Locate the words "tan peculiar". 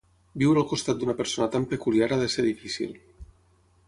1.57-2.07